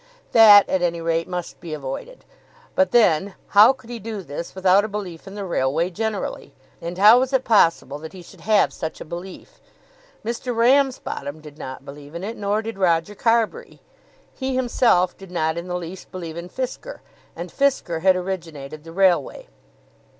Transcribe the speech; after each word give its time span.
That 0.31 0.67
at 0.67 0.81
any 0.81 0.99
rate 0.99 1.27
must 1.27 1.59
be 1.59 1.75
avoided. 1.75 2.25
But 2.73 2.89
then 2.89 3.35
how 3.49 3.71
could 3.71 3.91
he 3.91 3.99
do 3.99 4.23
this 4.23 4.55
without 4.55 4.83
a 4.83 4.87
belief 4.87 5.27
in 5.27 5.35
the 5.35 5.45
railway 5.45 5.91
generally? 5.91 6.55
And 6.81 6.97
how 6.97 7.19
was 7.19 7.33
it 7.33 7.43
possible 7.43 7.99
that 7.99 8.11
he 8.13 8.23
should 8.23 8.41
have 8.41 8.73
such 8.73 9.07
belief? 9.07 9.59
Mr. 10.25 10.55
Ramsbottom 10.55 11.39
did 11.41 11.59
not 11.59 11.85
believe 11.85 12.15
in 12.15 12.23
it, 12.23 12.35
nor 12.35 12.63
did 12.63 12.79
Roger 12.79 13.13
Carbury. 13.13 13.79
He 14.33 14.55
himself 14.55 15.15
did 15.15 15.29
not 15.29 15.55
in 15.55 15.67
the 15.67 15.77
least 15.77 16.11
believe 16.11 16.35
in 16.35 16.49
Fisker, 16.49 17.01
and 17.35 17.51
Fisker 17.51 17.99
had 18.01 18.15
originated 18.15 18.83
the 18.83 18.91
railway. 18.93 19.49